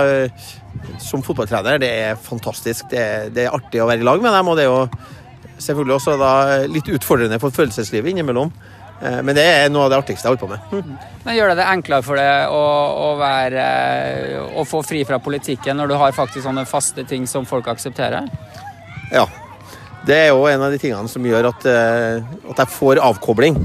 som 1.03 1.23
fotballtrener, 1.25 1.79
det 1.83 1.91
er 2.07 2.17
fantastisk. 2.21 2.89
Det 2.91 2.99
er, 3.03 3.29
det 3.35 3.47
er, 3.47 3.55
artig 3.55 3.83
å 3.83 3.89
være 3.89 4.03
i 4.03 4.07
lag 4.07 4.23
med 4.23 4.35
dem. 4.35 4.51
Og 4.51 4.59
det 4.59 4.67
er 4.67 4.73
jo 4.73 5.61
selvfølgelig 5.63 5.97
også 5.99 6.17
da, 6.21 6.33
litt 6.71 6.91
utfordrende 6.93 7.41
for 7.43 7.55
følelseslivet 7.55 8.13
innimellom. 8.13 8.53
Eh, 9.03 9.21
men 9.23 9.37
det 9.37 9.45
er 9.45 9.73
noe 9.73 9.87
av 9.87 9.93
det 9.93 10.01
artigste 10.01 10.29
jeg 10.29 10.37
holder 10.37 10.45
på 10.45 10.83
med. 10.83 10.99
Men 11.25 11.37
Gjør 11.37 11.53
det 11.53 11.59
det 11.61 11.71
enklere 11.71 12.07
for 12.07 12.21
deg 12.21 12.53
å, 12.53 12.63
å, 13.07 13.09
være, 13.21 13.67
å 14.57 14.67
få 14.69 14.83
fri 14.87 15.03
fra 15.09 15.21
politikken 15.23 15.81
når 15.81 15.93
du 15.93 15.99
har 16.01 16.17
faktisk 16.17 16.47
sånne 16.47 16.67
faste 16.69 17.07
ting 17.09 17.27
som 17.31 17.49
folk 17.49 17.69
aksepterer? 17.73 18.31
Ja. 19.13 19.27
Det 20.07 20.15
er 20.15 20.29
jo 20.31 20.45
en 20.47 20.63
av 20.63 20.71
de 20.71 20.79
tingene 20.79 21.11
som 21.11 21.25
gjør 21.27 21.49
at, 21.49 21.65
eh, 21.67 22.37
at 22.53 22.61
jeg 22.63 22.75
får 22.77 23.03
avkobling. 23.03 23.59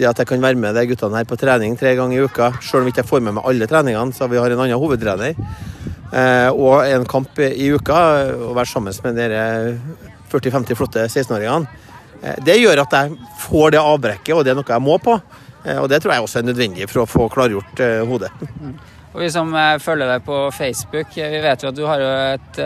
Eh, 0.00 0.04
det 0.04 0.08
at 0.08 0.22
jeg 0.22 0.30
kan 0.30 0.42
være 0.42 0.58
med 0.58 0.74
de 0.74 0.86
guttene 0.88 1.20
her 1.20 1.28
på 1.28 1.38
trening 1.38 1.76
tre 1.78 1.94
ganger 1.96 2.16
i 2.16 2.24
uka, 2.24 2.52
selv 2.62 2.82
om 2.82 2.88
jeg 2.88 2.96
ikke 2.96 3.08
får 3.08 3.22
med 3.24 3.36
meg 3.36 3.46
alle 3.46 3.68
treningene, 3.68 4.14
så 4.16 4.28
vi 4.30 4.38
har 4.40 4.50
en 4.50 4.62
annen 4.64 4.80
hovedtrener, 4.80 5.34
eh, 6.12 6.48
og 6.50 6.86
en 6.86 7.06
kamp 7.08 7.38
i 7.38 7.70
uka, 7.72 8.00
og 8.48 8.56
være 8.56 8.70
sammen 8.70 8.94
med 9.04 9.18
dere 9.20 9.42
40-50 10.30 10.78
flotte 10.78 11.04
16-åringene, 11.08 11.66
eh, 12.22 12.38
det 12.44 12.60
gjør 12.60 12.84
at 12.86 12.96
jeg 12.96 13.18
får 13.48 13.76
det 13.76 13.82
avbrekket, 13.82 14.34
og 14.36 14.44
det 14.44 14.54
er 14.54 14.60
noe 14.60 14.72
jeg 14.72 14.86
må 14.86 14.96
på. 15.02 15.18
Eh, 15.64 15.76
og 15.76 15.90
det 15.92 16.00
tror 16.00 16.14
jeg 16.14 16.24
også 16.24 16.40
er 16.40 16.48
nødvendig 16.48 16.88
for 16.88 17.04
å 17.04 17.10
få 17.10 17.28
klargjort 17.32 17.84
hodet. 18.08 18.32
Og 19.10 19.24
Vi 19.24 19.28
som 19.34 19.50
følger 19.82 20.06
deg 20.06 20.22
på 20.22 20.36
Facebook, 20.54 21.16
vi 21.18 21.40
vet 21.42 21.64
jo 21.64 21.72
at 21.72 21.74
du 21.74 21.82
har 21.82 21.98
et 22.38 22.60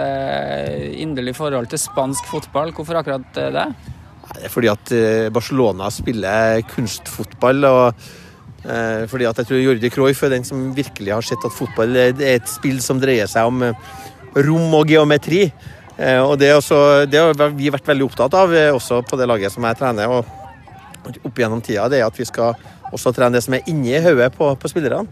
inderlig 1.00 1.32
forhold 1.38 1.70
til 1.72 1.80
spansk 1.80 2.28
fotball. 2.28 2.68
Hvorfor 2.76 3.00
akkurat 3.00 3.24
det? 3.32 3.64
Det 4.44 4.50
er 4.50 4.52
fordi 4.52 4.68
at 4.68 4.90
eh, 4.92 5.26
Barcelona 5.32 5.86
spiller 5.88 6.58
kunstfotball. 6.68 7.64
og 7.64 8.02
eh, 8.68 9.06
fordi 9.08 9.24
at 9.24 9.38
jeg 9.40 9.48
tror 9.48 9.62
Jordi 9.62 9.88
Cruyff 9.88 10.20
er 10.26 10.34
den 10.34 10.44
som 10.44 10.66
virkelig 10.76 11.14
har 11.14 11.24
sett 11.24 11.46
at 11.48 11.54
fotball 11.56 11.96
er 11.96 12.12
et 12.20 12.50
spill 12.52 12.82
som 12.84 13.00
dreier 13.00 13.24
seg 13.24 13.48
om 13.48 13.62
eh, 13.64 13.94
rom 14.44 14.74
og 14.76 14.92
geometri. 14.92 15.46
Og 15.94 16.34
det, 16.36 16.50
også, 16.50 17.06
det, 17.06 17.20
har 17.22 17.52
vi 17.54 17.70
vært 17.70 17.86
veldig 17.86 18.04
opptatt 18.08 18.34
av, 18.34 18.50
også 18.74 18.98
på 19.06 19.16
det 19.16 19.28
laget 19.30 19.54
som 19.54 19.62
jeg 19.64 19.78
trener. 19.78 20.10
og 20.10 20.26
opp 21.22 21.38
gjennom 21.38 21.62
tida, 21.62 21.86
det 21.88 22.00
er 22.00 22.08
at 22.08 22.18
vi 22.18 22.26
skal 22.26 22.58
også 22.90 23.12
trene 23.14 23.38
det 23.38 23.44
som 23.46 23.54
er 23.54 23.70
inni 23.70 23.94
hodet 24.02 24.32
på, 24.34 24.48
på, 24.58 24.70
spillerne. 24.72 25.06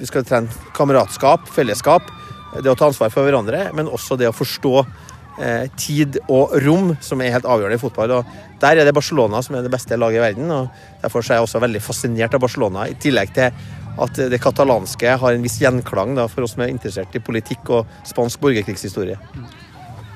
Vi 0.00 0.08
skal 0.08 0.24
trene 0.24 0.48
kameratskap, 0.72 1.44
fellesskap, 1.52 2.08
det 2.56 2.72
å 2.72 2.78
ta 2.78 2.88
ansvar 2.88 3.12
for 3.12 3.28
hverandre, 3.28 3.66
men 3.76 3.90
også 3.92 4.16
det 4.16 4.30
å 4.30 4.34
forstå 4.34 4.72
eh, 5.42 5.66
tid 5.76 6.20
og 6.28 6.54
rom 6.64 6.92
som 7.02 7.20
er 7.20 7.34
helt 7.34 7.48
avgjørende 7.48 7.80
i 7.80 7.82
fotball. 7.82 8.16
og 8.18 8.60
Der 8.62 8.78
er 8.78 8.86
det 8.86 8.94
Barcelona 8.94 9.42
som 9.42 9.58
er 9.58 9.66
det 9.66 9.74
beste 9.74 9.98
laget 9.98 10.20
i 10.20 10.24
verden. 10.24 10.50
og 10.50 10.68
Derfor 11.02 11.20
er 11.26 11.40
jeg 11.40 11.48
også 11.48 11.62
veldig 11.62 11.82
fascinert 11.82 12.34
av 12.34 12.40
Barcelona, 12.40 12.86
i 12.88 12.94
tillegg 12.94 13.34
til 13.34 13.50
at 14.02 14.22
det 14.32 14.40
katalanske 14.40 15.18
har 15.20 15.34
en 15.34 15.42
viss 15.44 15.58
gjenklang 15.60 16.14
da, 16.16 16.28
for 16.30 16.46
oss 16.46 16.54
som 16.56 16.64
er 16.64 16.72
interessert 16.72 17.12
i 17.14 17.20
politikk 17.20 17.68
og 17.76 17.98
spansk 18.08 18.40
borgerkrigshistorie. 18.40 19.18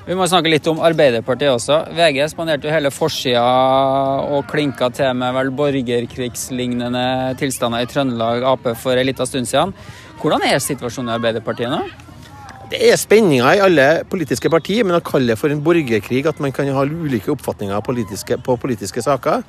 Vi 0.07 0.15
må 0.15 0.23
snakke 0.23 0.47
litt 0.47 0.67
om 0.71 0.79
Arbeiderpartiet 0.87 1.51
også. 1.51 1.81
VG 1.91 2.21
spanderte 2.31 2.69
jo 2.69 2.71
hele 2.71 2.93
forsida 2.95 3.43
og 4.31 4.45
klinka 4.47 4.87
til 4.95 5.11
med 5.19 5.35
vel 5.35 5.51
borgerkrigslignende 5.51 7.35
tilstander 7.41 7.83
i 7.83 7.89
Trøndelag 7.91 8.45
Ap 8.47 8.69
for 8.79 8.95
en 8.95 9.09
liten 9.09 9.27
stund 9.27 9.49
siden. 9.51 9.75
Hvordan 10.21 10.47
er 10.47 10.63
situasjonen 10.63 11.11
i 11.11 11.17
Arbeiderpartiet 11.17 11.73
nå? 11.73 11.81
Det 12.67 12.79
er 12.83 12.97
spenninger 12.99 13.47
i 13.55 13.61
alle 13.63 13.83
politiske 14.11 14.49
partier, 14.51 14.83
men 14.83 14.97
å 14.97 15.03
kalle 15.05 15.31
det 15.31 15.39
for 15.39 15.53
en 15.53 15.61
borgerkrig, 15.63 16.25
at 16.27 16.39
man 16.43 16.51
kan 16.51 16.67
ha 16.75 16.83
ulike 16.83 17.31
oppfatninger 17.31 17.83
politiske, 17.85 18.35
på 18.43 18.57
politiske 18.59 19.03
saker, 19.05 19.45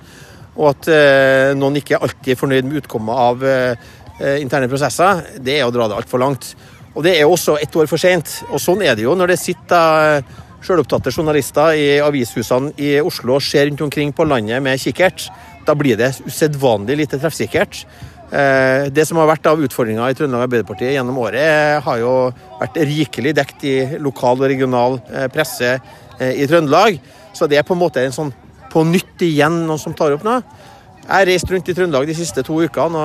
og 0.54 0.68
at 0.70 0.90
eh, 0.94 1.50
noen 1.58 1.80
ikke 1.80 1.98
alltid 1.98 2.34
er 2.34 2.38
fornøyd 2.38 2.68
med 2.68 2.78
utkommet 2.78 3.22
av 3.24 3.42
eh, 3.42 3.88
interne 4.38 4.70
prosesser, 4.70 5.24
det 5.42 5.56
er 5.58 5.66
å 5.66 5.74
dra 5.74 5.88
det 5.90 5.98
altfor 5.98 6.22
langt. 6.22 6.52
Og 6.94 7.02
det 7.06 7.16
er 7.18 7.26
også 7.26 7.56
ett 7.58 7.74
år 7.78 7.90
for 7.90 7.98
sent. 7.98 8.40
Og 8.52 8.62
sånn 8.62 8.84
er 8.86 8.94
det 8.98 9.04
jo 9.06 9.16
når 9.18 9.34
det 9.34 9.40
sitter 9.42 10.22
sjølopptatte 10.62 11.12
journalister 11.14 11.74
i 11.78 11.88
avishusene 12.02 12.72
i 12.82 12.96
Oslo 13.02 13.36
og 13.36 13.44
ser 13.44 13.68
rundt 13.68 13.82
omkring 13.86 14.14
på 14.14 14.26
landet 14.26 14.62
med 14.62 14.78
kikkert, 14.82 15.26
da 15.66 15.74
blir 15.78 15.98
det 15.98 16.14
usedvanlig 16.26 17.00
lite 17.02 17.18
treffsikkert. 17.18 17.84
Eh, 18.28 18.88
det 18.92 19.06
som 19.08 19.16
har 19.20 19.30
vært 19.30 19.46
av 19.48 19.62
utfordringer 19.64 20.12
i 20.12 20.16
Trøndelag 20.16 20.44
Arbeiderparti 20.48 20.90
gjennom 20.92 21.20
året, 21.22 21.80
har 21.84 22.00
jo 22.02 22.14
vært 22.60 22.76
rikelig 22.90 23.32
dekt 23.38 23.64
i 23.64 23.76
lokal 24.04 24.36
og 24.36 24.50
regional 24.52 24.98
eh, 25.08 25.28
presse 25.32 25.76
eh, 25.76 26.34
i 26.36 26.48
Trøndelag. 26.50 26.98
Så 27.32 27.48
det 27.48 27.60
er 27.60 27.66
på 27.66 27.76
en 27.76 27.80
måte 27.80 28.04
en 28.04 28.14
sånn 28.14 28.34
på 28.68 28.84
nytt 28.84 29.24
igjen 29.24 29.62
noen 29.64 29.80
som 29.80 29.96
tar 29.96 30.12
opp 30.12 30.26
nå. 30.26 30.40
Jeg 31.08 31.14
har 31.14 31.24
reist 31.30 31.48
rundt 31.48 31.70
i 31.72 31.76
Trøndelag 31.76 32.04
de 32.04 32.18
siste 32.18 32.44
to 32.44 32.58
ukene, 32.60 33.04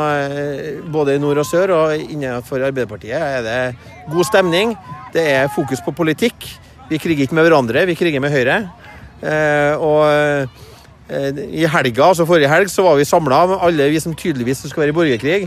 både 0.92 1.16
i 1.16 1.22
nord 1.24 1.40
og 1.40 1.48
sør. 1.48 1.72
Og 1.78 2.02
innenfor 2.04 2.66
Arbeiderpartiet 2.68 3.16
er 3.16 3.46
det 3.46 3.60
god 4.12 4.28
stemning. 4.28 4.74
Det 5.16 5.24
er 5.38 5.54
fokus 5.56 5.80
på 5.86 5.96
politikk. 5.96 6.50
Vi 6.90 7.00
kriger 7.00 7.24
ikke 7.24 7.38
med 7.38 7.48
hverandre, 7.48 7.86
vi 7.88 7.96
kriger 7.96 8.20
med 8.20 8.34
Høyre. 8.34 8.58
Eh, 9.24 9.80
og 9.80 10.02
eh, 10.10 10.64
i 11.10 11.66
helga, 11.68 12.06
altså 12.06 12.26
forrige 12.28 12.52
helg, 12.52 12.72
så 12.72 12.86
var 12.86 12.96
vi 12.96 13.06
samla, 13.08 13.44
alle 13.60 13.90
vi 13.92 14.00
som 14.00 14.16
tydeligvis 14.16 14.64
skulle 14.70 14.88
være 14.88 14.94
i 14.94 14.98
borgerkrig, 15.00 15.40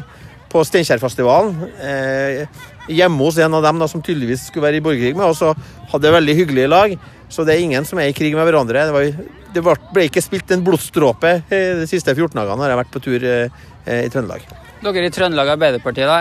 på 0.52 0.62
Steinkjerfestivalen. 0.64 1.56
Eh, 1.82 2.62
hjemme 2.92 3.24
hos 3.24 3.38
en 3.42 3.56
av 3.58 3.64
dem 3.64 3.80
da, 3.80 3.88
som 3.90 4.02
tydeligvis 4.04 4.46
skulle 4.50 4.68
være 4.68 4.80
i 4.80 4.84
borgerkrig 4.84 5.16
med 5.16 5.26
oss, 5.26 5.42
og 5.42 5.56
hadde 5.92 6.14
veldig 6.14 6.36
hyggelig 6.38 6.66
i 6.66 6.70
lag. 6.70 6.94
Så 7.32 7.44
det 7.44 7.56
er 7.56 7.64
ingen 7.64 7.88
som 7.88 7.98
er 7.98 8.12
i 8.12 8.14
krig 8.16 8.36
med 8.36 8.46
hverandre. 8.46 8.86
Det, 8.86 8.94
var, 8.94 9.32
det 9.56 9.64
ble 9.96 10.06
ikke 10.06 10.22
spilt 10.22 10.52
en 10.54 10.62
blodsdråpe 10.66 11.32
de 11.50 11.88
siste 11.90 12.14
14 12.14 12.36
dagene 12.36 12.60
når 12.60 12.68
jeg 12.68 12.76
har 12.76 12.82
vært 12.84 12.94
på 12.94 13.02
tur 13.02 13.26
i 13.26 14.08
Trøndelag. 14.12 14.46
Dere 14.86 15.08
i 15.08 15.10
Trøndelag 15.10 15.50
Arbeiderparti, 15.56 16.04
da, 16.06 16.16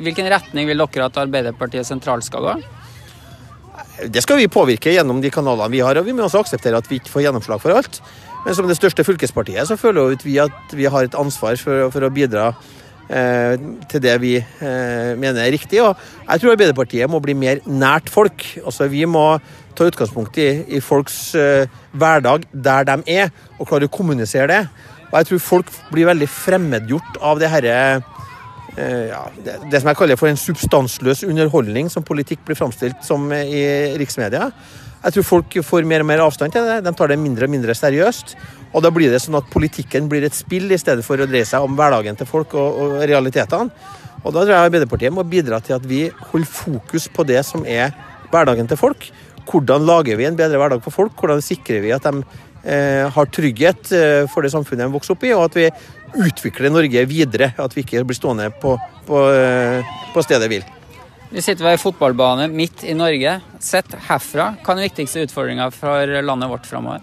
hvilken 0.00 0.30
retning 0.32 0.66
vil 0.66 0.82
dere 0.82 1.06
at 1.06 1.20
Arbeiderpartiet 1.22 1.86
sentralt 1.86 2.26
skal 2.26 2.48
gå? 2.48 2.56
Det 4.10 4.22
skal 4.24 4.40
vi 4.40 4.50
påvirke 4.50 4.90
gjennom 4.90 5.20
de 5.22 5.30
kanalene 5.30 5.70
vi 5.70 5.82
har, 5.84 6.00
og 6.00 6.08
vi 6.08 6.14
må 6.16 6.24
også 6.26 6.42
akseptere 6.42 6.80
at 6.80 6.88
vi 6.90 6.98
ikke 6.98 7.12
får 7.12 7.28
gjennomslag 7.28 7.62
for 7.62 7.76
alt. 7.76 8.00
Men 8.42 8.56
som 8.58 8.68
det 8.68 8.78
største 8.78 9.04
fylkespartiet 9.06 9.68
så 9.68 9.78
føler 9.78 10.16
vi 10.24 10.38
at 10.42 10.74
vi 10.74 10.88
har 10.90 11.06
et 11.06 11.18
ansvar 11.18 11.58
for, 11.60 11.88
for 11.94 12.06
å 12.06 12.12
bidra 12.12 12.48
eh, 13.08 13.54
til 13.90 14.02
det 14.02 14.16
vi 14.22 14.36
eh, 14.40 15.12
mener 15.18 15.44
er 15.44 15.54
riktig. 15.54 15.82
Og 15.84 15.94
jeg 16.26 16.42
tror 16.42 16.54
Arbeiderpartiet 16.56 17.10
må 17.10 17.22
bli 17.22 17.36
mer 17.38 17.62
nært 17.66 18.10
folk. 18.10 18.46
Altså 18.64 18.90
Vi 18.90 19.04
må 19.06 19.26
ta 19.78 19.86
utgangspunkt 19.88 20.38
i, 20.42 20.48
i 20.76 20.82
folks 20.84 21.34
eh, 21.38 21.70
hverdag 21.92 22.48
der 22.52 22.88
de 22.90 22.98
er, 23.14 23.30
og 23.58 23.70
klare 23.70 23.86
å 23.86 23.94
kommunisere 23.94 24.50
det. 24.50 24.64
Og 25.12 25.20
jeg 25.20 25.28
tror 25.28 25.44
folk 25.44 25.70
blir 25.92 26.08
veldig 26.08 26.28
fremmedgjort 26.30 27.22
av 27.22 27.40
det 27.40 27.52
herre 27.52 27.76
Eh, 28.76 29.08
ja, 29.10 29.26
det, 29.44 29.58
det, 29.70 29.80
som 29.80 29.90
jeg 29.90 29.98
kaller 30.00 30.16
for 30.16 30.30
en 30.30 30.38
substansløs 30.40 31.26
underholdning, 31.28 31.90
som 31.92 32.04
politikk 32.06 32.40
blir 32.46 32.56
framstilt 32.56 33.04
som 33.04 33.26
i 33.32 33.64
riksmedia. 34.00 34.48
Jeg 35.02 35.16
tror 35.16 35.26
folk 35.26 35.56
får 35.66 35.86
mer 35.88 36.04
og 36.04 36.08
mer 36.08 36.22
avstand 36.22 36.54
til 36.54 36.66
det. 36.68 36.82
De 36.86 36.92
tar 36.94 37.10
det 37.10 37.18
mindre 37.18 37.48
og 37.48 37.52
mindre 37.54 37.74
seriøst. 37.74 38.36
Og 38.72 38.84
da 38.84 38.92
blir 38.94 39.10
det 39.12 39.20
sånn 39.24 39.36
at 39.40 39.50
politikken 39.52 40.06
blir 40.10 40.24
et 40.26 40.36
spill 40.36 40.70
i 40.72 40.78
stedet 40.80 41.04
for 41.04 41.20
å 41.20 41.26
dreie 41.28 41.48
seg 41.48 41.64
om 41.64 41.74
hverdagen 41.78 42.16
til 42.18 42.28
folk 42.28 42.54
og, 42.54 42.78
og 42.84 42.94
realitetene. 43.10 43.72
Og 44.22 44.30
da 44.30 44.44
tror 44.44 44.54
jeg 44.54 44.68
Arbeiderpartiet 44.68 45.14
må 45.14 45.24
bidra 45.26 45.58
til 45.64 45.74
at 45.76 45.86
vi 45.88 46.04
holder 46.30 46.48
fokus 46.48 47.08
på 47.10 47.26
det 47.26 47.42
som 47.46 47.66
er 47.66 47.90
hverdagen 48.30 48.70
til 48.70 48.78
folk. 48.78 49.08
Hvordan 49.48 49.86
lager 49.88 50.18
vi 50.20 50.28
en 50.28 50.38
bedre 50.38 50.60
hverdag 50.60 50.84
for 50.84 50.94
folk? 50.94 51.16
Hvordan 51.18 51.42
sikrer 51.42 51.82
vi 51.82 51.90
at 51.94 52.06
de 52.06 52.22
eh, 52.62 53.08
har 53.10 53.32
trygghet 53.34 53.90
eh, 53.98 54.20
for 54.30 54.46
det 54.46 54.52
samfunnet 54.54 54.86
de 54.86 54.94
vokser 54.94 55.16
opp 55.16 55.26
i, 55.26 55.34
og 55.34 55.48
at 55.48 55.58
vi 55.58 55.66
utvikler 56.28 56.70
Norge 56.70 57.02
videre. 57.10 57.50
At 57.58 57.74
vi 57.74 57.82
ikke 57.82 58.04
blir 58.06 58.18
stående 58.18 58.52
på, 58.62 58.76
på, 59.08 59.26
eh, 59.34 59.96
på 60.14 60.24
stedet 60.24 60.50
hvil. 60.52 60.64
Vi 61.32 61.40
sitter 61.40 61.64
ved 61.64 61.78
ei 61.78 61.80
fotballbane 61.80 62.44
midt 62.52 62.82
i 62.84 62.92
Norge. 62.92 63.38
Sett 63.64 63.94
herfra, 64.08 64.50
hva 64.60 64.74
er 64.74 64.82
den 64.82 64.84
viktigste 64.84 65.22
utfordringa 65.24 65.70
for 65.72 66.10
landet 66.26 66.50
vårt 66.50 66.66
framover? 66.68 67.00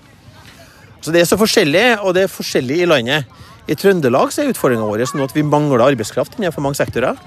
Så 1.01 1.13
det 1.15 1.23
er 1.23 1.29
så 1.29 1.37
forskjellig, 1.39 1.85
og 2.03 2.13
det 2.13 2.27
er 2.27 2.29
forskjellig 2.29 2.77
i 2.83 2.89
landet. 2.89 3.39
I 3.69 3.77
Trøndelag 3.77 4.29
så 4.33 4.43
er 4.43 4.51
utfordringa 4.51 4.85
vår 4.85 5.07
sånn 5.09 5.23
at 5.25 5.33
vi 5.33 5.45
mangler 5.45 5.81
arbeidskraft 5.81 6.37
innenfor 6.37 6.61
mange 6.61 6.77
sektorer. 6.77 7.17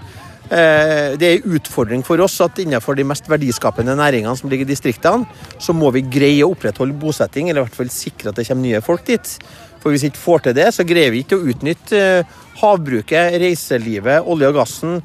Eh, 0.46 1.16
det 1.18 1.26
er 1.26 1.40
en 1.40 1.56
utfordring 1.56 2.04
for 2.06 2.22
oss 2.22 2.36
at 2.44 2.60
innenfor 2.62 2.94
de 2.98 3.06
mest 3.08 3.26
verdiskapende 3.30 3.96
næringene 3.98 4.36
som 4.38 4.50
ligger 4.52 4.68
i 4.68 4.70
distriktene, 4.70 5.26
så 5.58 5.74
må 5.74 5.90
vi 5.96 6.04
greie 6.06 6.46
å 6.46 6.52
opprettholde 6.54 6.94
bosetting, 7.02 7.50
eller 7.50 7.64
i 7.64 7.66
hvert 7.66 7.80
fall 7.80 7.90
sikre 7.94 8.30
at 8.30 8.38
det 8.38 8.46
kommer 8.46 8.68
nye 8.68 8.84
folk 8.84 9.06
dit. 9.10 9.34
For 9.82 9.90
hvis 9.90 10.06
vi 10.06 10.12
ikke 10.12 10.22
får 10.22 10.46
til 10.46 10.56
det, 10.60 10.68
så 10.76 10.86
greier 10.86 11.10
vi 11.10 11.24
ikke 11.24 11.40
å 11.40 11.50
utnytte 11.50 11.98
eh, 11.98 12.38
havbruket, 12.62 13.40
reiselivet, 13.42 14.22
olje 14.22 14.52
og 14.52 14.60
gassen, 14.60 15.00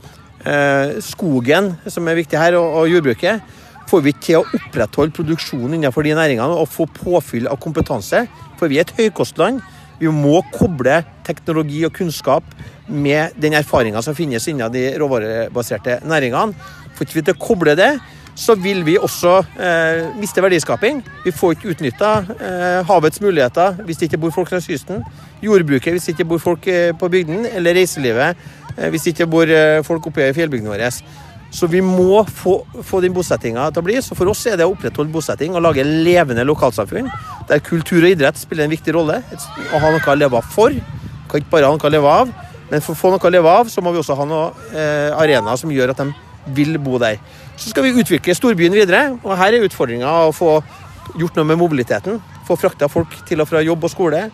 skogen, 1.03 1.73
som 1.91 2.07
er 2.07 2.19
viktig 2.19 2.39
her, 2.39 2.55
og 2.59 2.87
jordbruket. 2.87 3.41
Får 3.87 4.03
vi 4.03 4.13
til 4.19 4.41
å 4.41 4.45
opprettholde 4.45 5.15
produksjonen 5.15 5.77
innenfor 5.77 6.03
de 6.03 6.15
næringene 6.17 6.57
og 6.59 6.67
få 6.71 6.87
påfyll 6.91 7.47
av 7.47 7.59
kompetanse, 7.63 8.25
for 8.59 8.71
vi 8.71 8.81
er 8.81 8.87
et 8.87 8.95
høykostland. 8.97 9.61
Vi 9.97 10.11
må 10.13 10.41
koble 10.53 10.99
teknologi 11.25 11.85
og 11.87 11.95
kunnskap 11.95 12.45
med 12.87 13.37
den 13.39 13.55
erfaringa 13.57 14.03
som 14.05 14.15
finnes 14.17 14.45
innen 14.51 14.73
de 14.73 14.89
råvarebaserte 14.99 16.01
næringene. 16.07 16.53
Får 16.97 17.07
ikke 17.07 17.19
vi 17.19 17.25
til 17.29 17.37
å 17.37 17.41
koble 17.47 17.77
det, 17.77 17.95
så 18.37 18.53
vil 18.59 18.83
vi 18.85 18.97
også 19.01 19.39
eh, 19.57 20.11
miste 20.19 20.43
verdiskaping. 20.43 21.01
Vi 21.23 21.33
får 21.33 21.55
ikke 21.55 21.71
utnytta 21.73 22.11
eh, 22.37 22.81
havets 22.85 23.21
muligheter 23.23 23.79
hvis 23.87 23.97
det 23.97 24.11
ikke 24.11 24.21
bor 24.25 24.35
folk 24.35 24.51
langs 24.53 24.67
kysten. 24.69 25.01
Jordbruket 25.41 25.95
hvis 25.95 26.09
det 26.09 26.17
ikke 26.17 26.29
bor 26.33 26.43
folk 26.43 26.67
eh, 26.69 26.91
på 26.97 27.09
bygden, 27.13 27.47
eller 27.57 27.79
reiselivet 27.79 28.37
eh, 28.77 28.89
hvis 28.93 29.07
det 29.07 29.15
ikke 29.15 29.29
bor 29.33 29.49
eh, 29.49 29.83
folk 29.85 30.07
oppe 30.09 30.29
i 30.29 30.35
fjellbygdene 30.37 30.73
våre. 30.73 30.91
Så 31.51 31.67
vi 31.71 31.79
må 31.81 32.23
få, 32.27 32.57
få 32.83 32.99
den 33.03 33.13
bosettinga 33.15 33.69
til 33.71 33.81
å 33.81 33.85
bli. 33.87 33.97
Så 34.03 34.17
for 34.19 34.29
oss 34.31 34.43
er 34.49 34.57
det 34.59 34.67
å 34.67 34.73
opprettholde 34.73 35.13
bosetting 35.13 35.55
og 35.55 35.63
lage 35.63 35.85
levende 35.85 36.43
lokalsamfunn 36.47 37.07
der 37.47 37.63
kultur 37.63 38.01
og 38.01 38.11
idrett 38.11 38.39
spiller 38.39 38.67
en 38.67 38.73
viktig 38.73 38.95
rolle. 38.95 39.21
Å 39.23 39.79
ha 39.79 39.91
noe 39.93 40.03
å 40.03 40.17
leve 40.17 40.39
av 40.39 40.51
for. 40.51 40.75
Kan 41.31 41.41
ikke 41.41 41.53
bare 41.55 41.69
ha 41.69 41.75
noe 41.75 41.87
å 41.87 41.93
leve 41.93 42.11
av, 42.11 42.31
men 42.67 42.83
for 42.83 42.93
å 42.93 42.99
få 42.99 43.11
noe 43.13 43.23
å 43.23 43.31
leve 43.31 43.51
av, 43.61 43.71
så 43.71 43.83
må 43.83 43.93
vi 43.95 44.01
også 44.01 44.15
ha 44.19 44.25
noen 44.27 44.73
eh, 44.73 45.11
arenaer 45.15 45.59
som 45.59 45.71
gjør 45.71 45.93
at 45.93 46.03
de 46.03 46.11
vil 46.55 46.77
bo 46.83 46.99
der. 46.99 47.19
Så 47.59 47.71
skal 47.71 47.87
vi 47.87 47.95
utvikle 48.03 48.35
storbyen 48.35 48.75
videre, 48.75 49.15
og 49.23 49.33
her 49.39 49.55
er 49.55 49.65
utfordringa 49.67 50.11
å 50.27 50.35
få 50.35 50.59
gjort 51.19 51.39
noe 51.39 51.47
med 51.47 51.59
mobiliteten. 51.59 52.19
Få 52.47 52.59
frakta 52.59 52.89
folk 52.91 53.15
til 53.27 53.43
og 53.43 53.49
fra 53.49 53.63
jobb 53.63 53.87
og 53.87 53.91
skole 53.91 54.27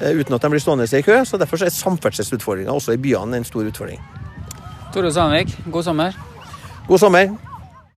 uten 0.00 0.34
at 0.34 0.42
de 0.42 0.50
blir 0.50 0.62
stående 0.62 0.88
i 0.98 1.02
kø. 1.02 1.24
så 1.24 1.36
Derfor 1.36 1.64
er 1.64 1.68
samferdselsutfordringa 1.68 2.72
også 2.72 2.92
i 2.92 2.96
byene 2.96 3.36
en 3.36 3.44
stor 3.44 3.66
utfordring. 3.68 4.00
Tore 4.94 5.12
Sandvik, 5.12 5.58
god 5.72 5.82
sommer. 5.82 6.12
God 6.88 6.98
sommer. 6.98 7.49